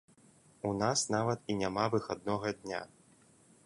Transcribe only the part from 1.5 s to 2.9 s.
і няма выхаднога дня.